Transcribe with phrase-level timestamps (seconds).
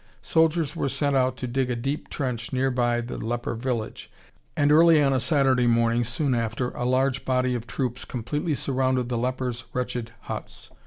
[0.23, 4.09] Soldiers were sent out to dig a deep trench near by the leper village,
[4.57, 9.09] and early on a Saturday morning soon after a large body of troops completely surrounded
[9.09, 10.71] the lepers' wretched huts.